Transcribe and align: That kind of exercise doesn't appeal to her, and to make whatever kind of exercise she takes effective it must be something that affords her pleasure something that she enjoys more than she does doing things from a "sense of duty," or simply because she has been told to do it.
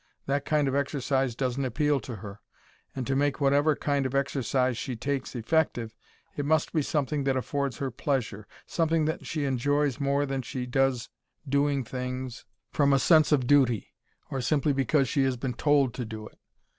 That 0.25 0.45
kind 0.45 0.67
of 0.67 0.73
exercise 0.73 1.35
doesn't 1.35 1.63
appeal 1.63 1.99
to 1.99 2.15
her, 2.15 2.39
and 2.95 3.05
to 3.05 3.15
make 3.15 3.39
whatever 3.39 3.75
kind 3.75 4.07
of 4.07 4.15
exercise 4.15 4.75
she 4.75 4.95
takes 4.95 5.35
effective 5.35 5.93
it 6.35 6.43
must 6.43 6.73
be 6.73 6.81
something 6.81 7.23
that 7.25 7.37
affords 7.37 7.77
her 7.77 7.91
pleasure 7.91 8.47
something 8.65 9.05
that 9.05 9.27
she 9.27 9.45
enjoys 9.45 9.99
more 9.99 10.25
than 10.25 10.41
she 10.41 10.65
does 10.65 11.09
doing 11.47 11.83
things 11.83 12.45
from 12.71 12.93
a 12.93 12.97
"sense 12.97 13.31
of 13.31 13.45
duty," 13.45 13.93
or 14.31 14.41
simply 14.41 14.73
because 14.73 15.07
she 15.07 15.23
has 15.23 15.37
been 15.37 15.53
told 15.53 15.93
to 15.93 16.03
do 16.03 16.27
it. 16.27 16.39